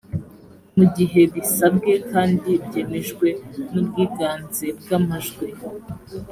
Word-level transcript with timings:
mu 0.75 0.85
gihe 0.95 1.21
bisabwe 1.33 1.91
kandi 2.11 2.49
byemejwe 2.65 3.27
n’ubwiganze 3.73 4.65
bw’amajwi 4.79 5.47